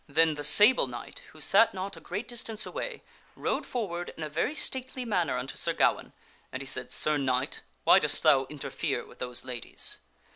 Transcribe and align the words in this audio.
Then 0.07 0.33
the 0.33 0.43
Sable 0.43 0.87
Knight, 0.87 1.19
who 1.31 1.39
sat 1.39 1.75
not 1.75 1.95
a 1.95 1.99
great 1.99 2.27
distance 2.27 2.65
away, 2.65 3.03
rode 3.35 3.67
forward 3.67 4.11
in 4.17 4.23
a 4.23 4.29
very 4.29 4.55
stately 4.55 5.05
manner 5.05 5.37
unto 5.37 5.55
Sir 5.55 5.73
Gawaine, 5.73 6.11
and 6.51 6.59
he 6.59 6.65
said," 6.67 6.91
Sir 6.91 7.17
Knight, 7.19 7.61
why 7.83 7.99
dost 7.99 8.23
thou 8.23 8.45
interfere 8.45 9.05
with 9.05 9.19
those 9.19 9.45
ladies 9.45 9.99